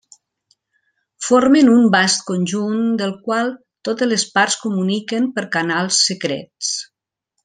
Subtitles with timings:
[1.25, 3.51] Formen un vast conjunt del qual
[3.89, 6.73] totes les parts comuniquen per canals secrets.